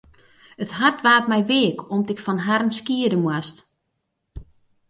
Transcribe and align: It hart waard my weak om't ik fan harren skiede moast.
It 0.63 0.71
hart 0.77 0.97
waard 1.05 1.25
my 1.31 1.41
weak 1.51 1.77
om't 1.93 2.11
ik 2.13 2.23
fan 2.25 2.39
harren 2.47 2.73
skiede 2.79 3.17
moast. 3.25 3.57